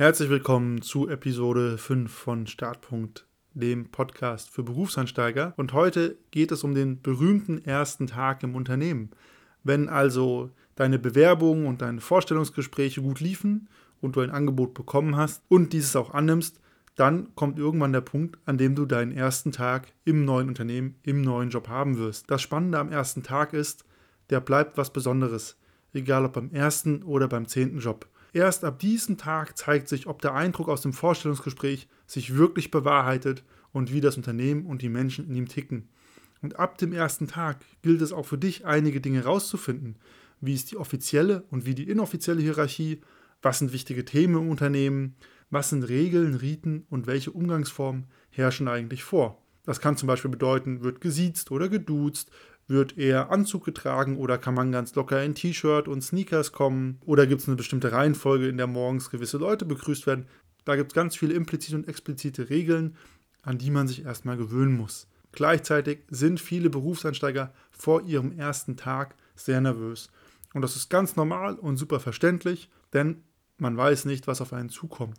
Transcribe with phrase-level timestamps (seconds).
[0.00, 5.52] Herzlich willkommen zu Episode 5 von Startpunkt, dem Podcast für Berufseinsteiger.
[5.58, 9.10] Und heute geht es um den berühmten ersten Tag im Unternehmen.
[9.62, 13.68] Wenn also deine Bewerbungen und deine Vorstellungsgespräche gut liefen
[14.00, 16.60] und du ein Angebot bekommen hast und dieses auch annimmst,
[16.96, 21.20] dann kommt irgendwann der Punkt, an dem du deinen ersten Tag im neuen Unternehmen, im
[21.20, 22.30] neuen Job haben wirst.
[22.30, 23.84] Das Spannende am ersten Tag ist,
[24.30, 25.58] der bleibt was Besonderes,
[25.92, 28.08] egal ob beim ersten oder beim zehnten Job.
[28.32, 33.44] Erst ab diesem Tag zeigt sich, ob der Eindruck aus dem Vorstellungsgespräch sich wirklich bewahrheitet
[33.72, 35.88] und wie das Unternehmen und die Menschen in ihm ticken.
[36.42, 39.96] Und ab dem ersten Tag gilt es auch für dich, einige Dinge herauszufinden.
[40.40, 43.00] Wie ist die offizielle und wie die inoffizielle Hierarchie?
[43.42, 45.16] Was sind wichtige Themen im Unternehmen?
[45.50, 49.42] Was sind Regeln, Riten und welche Umgangsformen herrschen eigentlich vor?
[49.64, 52.30] Das kann zum Beispiel bedeuten, wird gesiezt oder geduzt,
[52.70, 56.98] wird eher Anzug getragen oder kann man ganz locker in T-Shirt und Sneakers kommen?
[57.04, 60.26] Oder gibt es eine bestimmte Reihenfolge, in der morgens gewisse Leute begrüßt werden?
[60.64, 62.96] Da gibt es ganz viele implizite und explizite Regeln,
[63.42, 65.08] an die man sich erstmal gewöhnen muss.
[65.32, 70.10] Gleichzeitig sind viele Berufseinsteiger vor ihrem ersten Tag sehr nervös.
[70.54, 73.22] Und das ist ganz normal und super verständlich, denn
[73.58, 75.18] man weiß nicht, was auf einen zukommt.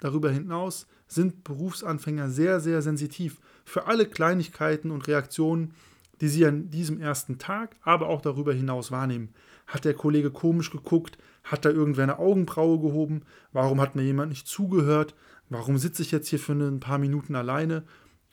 [0.00, 5.74] Darüber hinaus sind Berufsanfänger sehr, sehr sensitiv für alle Kleinigkeiten und Reaktionen,
[6.20, 9.30] die sie an diesem ersten Tag, aber auch darüber hinaus wahrnehmen.
[9.66, 11.18] Hat der Kollege komisch geguckt?
[11.44, 13.22] Hat da irgendwer eine Augenbraue gehoben?
[13.52, 15.14] Warum hat mir jemand nicht zugehört?
[15.48, 17.84] Warum sitze ich jetzt hier für ein paar Minuten alleine?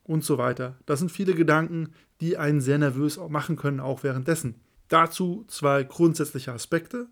[0.04, 0.76] Und so weiter.
[0.86, 4.56] Das sind viele Gedanken, die einen sehr nervös machen können, auch währenddessen.
[4.88, 7.08] Dazu zwei grundsätzliche Aspekte.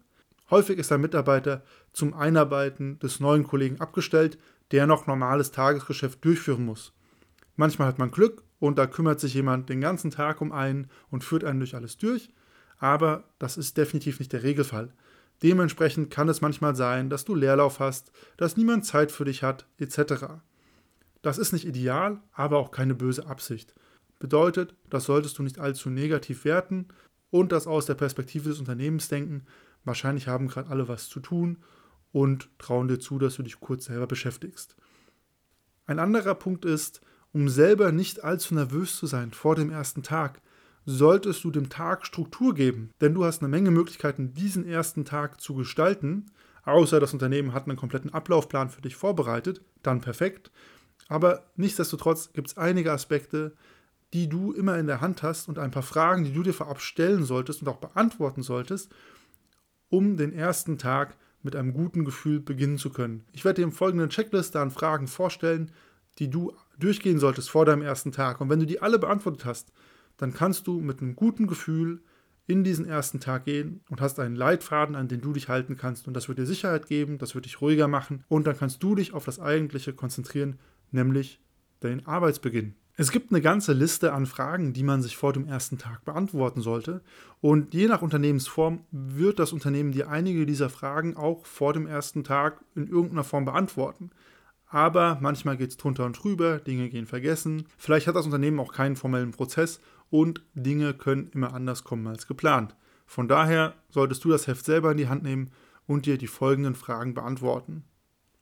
[0.50, 4.40] Häufig ist ein Mitarbeiter zum Einarbeiten des neuen Kollegen abgestellt,
[4.72, 6.94] der noch normales Tagesgeschäft durchführen muss.
[7.56, 11.24] Manchmal hat man Glück und da kümmert sich jemand den ganzen Tag um einen und
[11.24, 12.32] führt einen durch alles durch,
[12.80, 14.94] aber das ist definitiv nicht der Regelfall.
[15.44, 19.68] Dementsprechend kann es manchmal sein, dass du Leerlauf hast, dass niemand Zeit für dich hat,
[19.78, 20.26] etc.
[21.22, 23.76] Das ist nicht ideal, aber auch keine böse Absicht.
[24.20, 26.88] Bedeutet, das solltest du nicht allzu negativ werten
[27.30, 29.46] und das aus der Perspektive des Unternehmens denken.
[29.84, 31.58] Wahrscheinlich haben gerade alle was zu tun
[32.12, 34.76] und trauen dir zu, dass du dich kurz selber beschäftigst.
[35.86, 37.02] Ein anderer Punkt ist,
[37.37, 40.42] um selber nicht allzu nervös zu sein vor dem ersten Tag,
[40.87, 45.39] solltest du dem Tag Struktur geben, denn du hast eine Menge Möglichkeiten, diesen ersten Tag
[45.39, 46.31] zu gestalten.
[46.64, 50.49] Außer das Unternehmen hat einen kompletten Ablaufplan für dich vorbereitet, dann perfekt.
[51.09, 53.54] Aber nichtsdestotrotz gibt es einige Aspekte,
[54.14, 56.81] die du immer in der Hand hast und ein paar Fragen, die du dir vorab
[56.81, 58.92] stellen solltest und auch beantworten solltest,
[59.89, 63.25] um den ersten Tag mit einem guten Gefühl beginnen zu können.
[63.31, 65.71] Ich werde dir im folgenden Checkliste an Fragen vorstellen,
[66.17, 68.42] die du durchgehen solltest vor deinem ersten Tag.
[68.42, 69.71] Und wenn du die alle beantwortet hast,
[70.17, 72.02] dann kannst du mit einem guten Gefühl
[72.48, 76.08] in diesen ersten Tag gehen und hast einen Leitfaden, an den du dich halten kannst.
[76.08, 78.23] Und das wird dir Sicherheit geben, das wird dich ruhiger machen.
[78.30, 80.58] Und dann kannst du dich auf das Eigentliche konzentrieren,
[80.92, 81.42] nämlich
[81.82, 82.73] deinen Arbeitsbeginn.
[82.99, 86.61] Es gibt eine ganze Liste an Fragen, die man sich vor dem ersten Tag beantworten
[86.61, 87.02] sollte.
[87.42, 92.23] Und je nach Unternehmensform wird das Unternehmen dir einige dieser Fragen auch vor dem ersten
[92.23, 94.10] Tag in irgendeiner Form beantworten.
[94.70, 97.66] Aber manchmal geht es drunter und drüber, Dinge gehen vergessen.
[97.78, 99.80] Vielleicht hat das Unternehmen auch keinen formellen Prozess
[100.10, 102.76] und Dinge können immer anders kommen als geplant.
[103.05, 105.52] Von daher solltest du das Heft selber in die Hand nehmen
[105.86, 107.86] und dir die folgenden Fragen beantworten.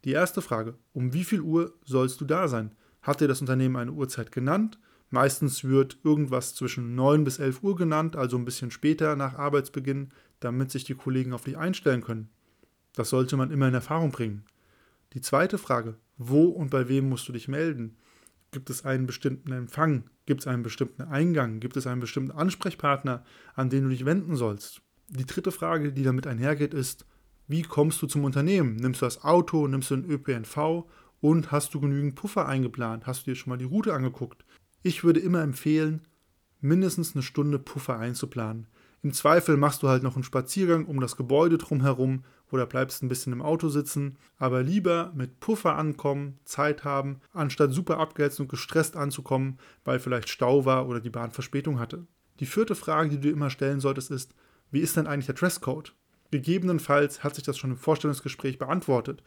[0.03, 2.72] Die erste Frage: Um wie viel Uhr sollst du da sein?
[3.03, 4.80] Hat dir das Unternehmen eine Uhrzeit genannt?
[5.12, 10.09] Meistens wird irgendwas zwischen 9 bis 11 Uhr genannt, also ein bisschen später nach Arbeitsbeginn,
[10.40, 12.30] damit sich die Kollegen auf dich einstellen können.
[12.94, 14.46] Das sollte man immer in Erfahrung bringen.
[15.13, 17.98] Die zweite Frage, wo und bei wem musst du dich melden?
[18.52, 20.09] Gibt es einen bestimmten Empfang?
[20.26, 21.59] Gibt es einen bestimmten Eingang?
[21.59, 24.81] Gibt es einen bestimmten Ansprechpartner, an den du dich wenden sollst?
[25.09, 27.06] Die dritte Frage, die damit einhergeht, ist,
[27.48, 28.75] wie kommst du zum Unternehmen?
[28.78, 30.86] Nimmst du das Auto, nimmst du den ÖPNV
[31.22, 33.06] und hast du genügend Puffer eingeplant?
[33.06, 34.46] Hast du dir schon mal die Route angeguckt?
[34.81, 36.08] Ich würde immer empfehlen,
[36.62, 38.68] mindestens eine Stunde Puffer einzuplanen.
[39.06, 43.08] Im Zweifel machst du halt noch einen Spaziergang um das Gebäude drumherum oder bleibst ein
[43.08, 48.50] bisschen im Auto sitzen, aber lieber mit Puffer ankommen, Zeit haben, anstatt super abgehetzt und
[48.50, 52.07] gestresst anzukommen, weil vielleicht Stau war oder die Bahn Verspätung hatte.
[52.40, 54.34] Die vierte Frage, die du immer stellen solltest, ist,
[54.72, 55.94] wie ist denn eigentlich der Dresscode?
[56.31, 59.22] Gegebenenfalls hat sich das schon im Vorstellungsgespräch beantwortet.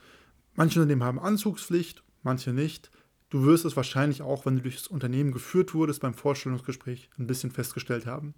[0.57, 2.91] Manche Unternehmen haben Anzugspflicht, manche nicht.
[3.31, 7.29] Du wirst es wahrscheinlich auch, wenn du durch das Unternehmen geführt wurdest, beim Vorstellungsgespräch ein
[7.29, 8.35] bisschen festgestellt haben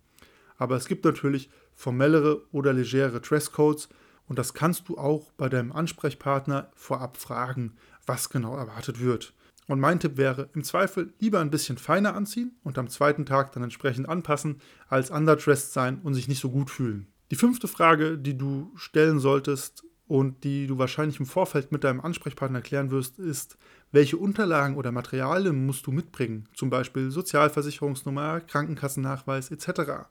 [0.60, 3.88] aber es gibt natürlich formellere oder legere Dresscodes
[4.28, 7.76] und das kannst du auch bei deinem Ansprechpartner vorab fragen,
[8.06, 9.32] was genau erwartet wird.
[9.66, 13.52] Und mein Tipp wäre, im Zweifel lieber ein bisschen feiner anziehen und am zweiten Tag
[13.52, 17.06] dann entsprechend anpassen, als underdressed sein und sich nicht so gut fühlen.
[17.30, 22.00] Die fünfte Frage, die du stellen solltest, und die du wahrscheinlich im Vorfeld mit deinem
[22.00, 23.56] Ansprechpartner klären wirst, ist,
[23.92, 30.08] welche Unterlagen oder Materialien musst du mitbringen, zum Beispiel Sozialversicherungsnummer, Krankenkassennachweis etc.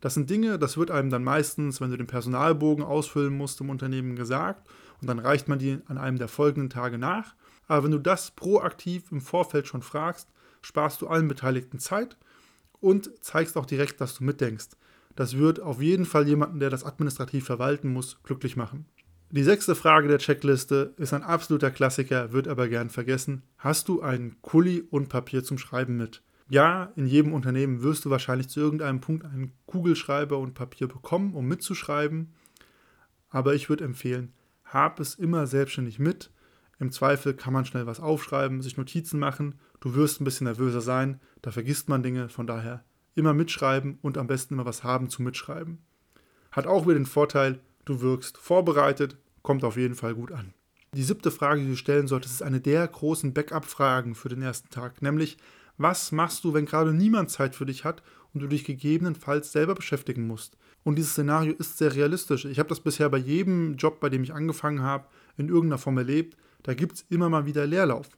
[0.00, 3.70] Das sind Dinge, das wird einem dann meistens, wenn du den Personalbogen ausfüllen musst im
[3.70, 4.66] Unternehmen gesagt
[5.00, 7.34] und dann reicht man die an einem der folgenden Tage nach.
[7.68, 10.28] Aber wenn du das proaktiv im Vorfeld schon fragst,
[10.62, 12.16] sparst du allen Beteiligten Zeit
[12.80, 14.68] und zeigst auch direkt, dass du mitdenkst.
[15.16, 18.86] Das wird auf jeden Fall jemanden, der das administrativ verwalten muss, glücklich machen.
[19.32, 23.42] Die sechste Frage der Checkliste ist ein absoluter Klassiker, wird aber gern vergessen.
[23.58, 26.22] Hast du einen Kuli und Papier zum Schreiben mit?
[26.50, 31.34] Ja, in jedem Unternehmen wirst du wahrscheinlich zu irgendeinem Punkt einen Kugelschreiber und Papier bekommen,
[31.34, 32.34] um mitzuschreiben.
[33.28, 34.32] Aber ich würde empfehlen,
[34.64, 36.32] hab es immer selbstständig mit.
[36.80, 39.60] Im Zweifel kann man schnell was aufschreiben, sich Notizen machen.
[39.78, 42.28] Du wirst ein bisschen nervöser sein, da vergisst man Dinge.
[42.28, 42.82] Von daher
[43.14, 45.78] immer mitschreiben und am besten immer was haben zum Mitschreiben.
[46.50, 50.52] Hat auch wieder den Vorteil, du wirkst vorbereitet, kommt auf jeden Fall gut an.
[50.94, 54.70] Die siebte Frage, die du stellen solltest, ist eine der großen Backup-Fragen für den ersten
[54.70, 55.38] Tag, nämlich
[55.80, 58.02] was machst du, wenn gerade niemand Zeit für dich hat
[58.34, 60.58] und du dich gegebenenfalls selber beschäftigen musst?
[60.84, 62.44] Und dieses Szenario ist sehr realistisch.
[62.44, 65.06] Ich habe das bisher bei jedem Job, bei dem ich angefangen habe,
[65.38, 66.36] in irgendeiner Form erlebt.
[66.62, 68.10] Da gibt es immer mal wieder Leerlauf.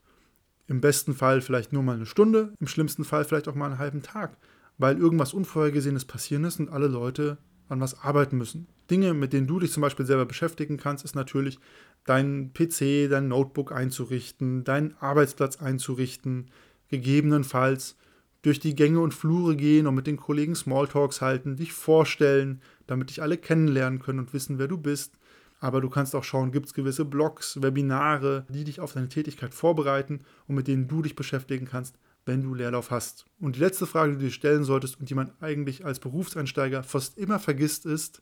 [0.67, 3.79] Im besten Fall vielleicht nur mal eine Stunde, im schlimmsten Fall vielleicht auch mal einen
[3.79, 4.37] halben Tag,
[4.77, 7.37] weil irgendwas Unvorhergesehenes passieren ist und alle Leute
[7.69, 8.67] an was arbeiten müssen.
[8.91, 11.59] Dinge, mit denen du dich zum Beispiel selber beschäftigen kannst, ist natürlich
[12.05, 16.49] dein PC, dein Notebook einzurichten, deinen Arbeitsplatz einzurichten,
[16.93, 17.95] gegebenenfalls
[18.43, 23.09] durch die Gänge und Flure gehen und mit den Kollegen Smalltalks halten, dich vorstellen, damit
[23.09, 25.17] dich alle kennenlernen können und wissen, wer du bist.
[25.59, 29.53] Aber du kannst auch schauen, gibt es gewisse Blogs, Webinare, die dich auf deine Tätigkeit
[29.53, 33.25] vorbereiten und mit denen du dich beschäftigen kannst, wenn du Leerlauf hast.
[33.39, 36.83] Und die letzte Frage, die du dir stellen solltest und die man eigentlich als Berufseinsteiger
[36.83, 38.21] fast immer vergisst, ist,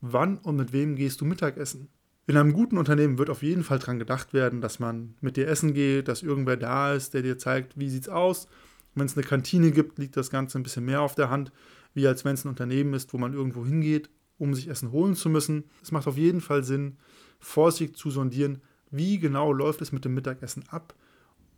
[0.00, 1.88] wann und mit wem gehst du Mittagessen?
[2.30, 5.48] In einem guten Unternehmen wird auf jeden Fall daran gedacht werden, dass man mit dir
[5.48, 8.46] essen geht, dass irgendwer da ist, der dir zeigt, wie sieht's aus.
[8.94, 11.50] Wenn es eine Kantine gibt, liegt das Ganze ein bisschen mehr auf der Hand,
[11.92, 15.16] wie als wenn es ein Unternehmen ist, wo man irgendwo hingeht, um sich Essen holen
[15.16, 15.64] zu müssen.
[15.82, 16.98] Es macht auf jeden Fall Sinn,
[17.40, 18.62] vorsichtig zu sondieren,
[18.92, 20.94] wie genau läuft es mit dem Mittagessen ab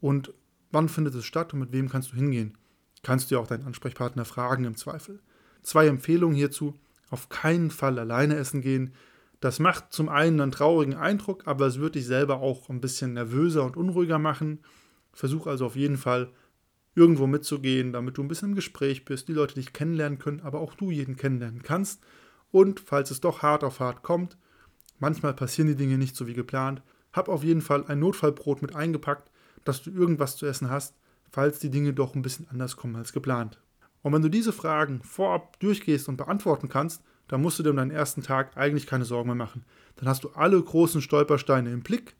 [0.00, 0.32] und
[0.70, 2.56] wann findet es statt und mit wem kannst du hingehen.
[3.02, 5.20] Kannst du ja auch deinen Ansprechpartner fragen im Zweifel.
[5.62, 6.72] Zwei Empfehlungen hierzu.
[7.10, 8.94] Auf keinen Fall alleine essen gehen.
[9.42, 13.14] Das macht zum einen einen traurigen Eindruck, aber es wird dich selber auch ein bisschen
[13.14, 14.60] nervöser und unruhiger machen.
[15.12, 16.30] Versuch also auf jeden Fall
[16.94, 20.60] irgendwo mitzugehen, damit du ein bisschen im Gespräch bist, die Leute dich kennenlernen können, aber
[20.60, 22.04] auch du jeden kennenlernen kannst.
[22.52, 24.38] Und falls es doch hart auf hart kommt,
[25.00, 26.80] manchmal passieren die Dinge nicht so wie geplant,
[27.12, 29.28] hab auf jeden Fall ein Notfallbrot mit eingepackt,
[29.64, 30.94] dass du irgendwas zu essen hast,
[31.32, 33.60] falls die Dinge doch ein bisschen anders kommen als geplant.
[34.02, 37.76] Und wenn du diese Fragen vorab durchgehst und beantworten kannst, dann musst du dir um
[37.76, 39.64] deinen ersten Tag eigentlich keine Sorgen mehr machen.
[39.96, 42.14] Dann hast du alle großen Stolpersteine im Blick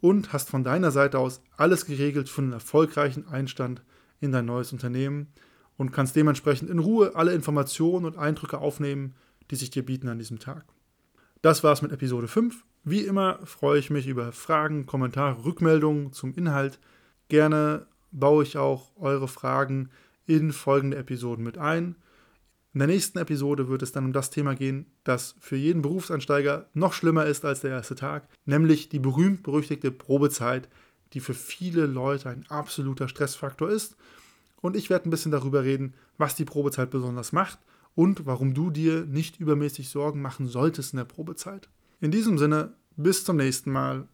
[0.00, 3.82] und hast von deiner Seite aus alles geregelt für einen erfolgreichen Einstand
[4.20, 5.28] in dein neues Unternehmen
[5.76, 9.14] und kannst dementsprechend in Ruhe alle Informationen und Eindrücke aufnehmen,
[9.50, 10.64] die sich dir bieten an diesem Tag.
[11.42, 12.64] Das war's mit Episode 5.
[12.84, 16.78] Wie immer freue ich mich über Fragen, Kommentare, Rückmeldungen zum Inhalt.
[17.28, 19.90] Gerne baue ich auch eure Fragen
[20.26, 21.96] in folgende Episoden mit ein.
[22.72, 26.68] In der nächsten Episode wird es dann um das Thema gehen, das für jeden Berufsansteiger
[26.72, 30.68] noch schlimmer ist als der erste Tag, nämlich die berühmt-berüchtigte Probezeit,
[31.12, 33.96] die für viele Leute ein absoluter Stressfaktor ist.
[34.60, 37.58] Und ich werde ein bisschen darüber reden, was die Probezeit besonders macht
[37.96, 41.68] und warum du dir nicht übermäßig Sorgen machen solltest in der Probezeit.
[42.00, 44.06] In diesem Sinne, bis zum nächsten Mal